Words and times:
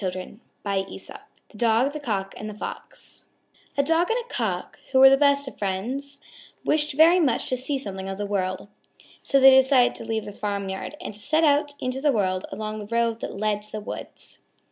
_THE 0.65 1.19
DOG, 1.55 1.93
THE 1.93 1.99
COCK, 1.99 2.33
AND 2.35 2.49
THE 2.49 2.55
FOX 2.55 3.25
A 3.77 3.83
Dog 3.83 4.09
and 4.09 4.17
a 4.25 4.33
Cock, 4.33 4.79
who 4.91 4.97
were 4.97 5.11
the 5.11 5.15
best 5.15 5.47
of 5.47 5.59
friends, 5.59 6.19
wished 6.65 6.93
very 6.93 7.19
much 7.19 7.47
to 7.49 7.55
see 7.55 7.77
something 7.77 8.09
of 8.09 8.17
the 8.17 8.25
world. 8.25 8.67
So 9.21 9.39
they 9.39 9.51
decided 9.51 9.93
to 9.97 10.03
leave 10.03 10.25
the 10.25 10.33
farmyard 10.33 10.97
and 10.99 11.13
to 11.13 11.19
set 11.19 11.43
out 11.43 11.75
into 11.79 12.01
the 12.01 12.11
world 12.11 12.47
along 12.51 12.79
the 12.79 12.87
road 12.87 13.19
that 13.19 13.37
led 13.37 13.61
to 13.61 13.71
the 13.71 13.79
woods. 13.79 14.39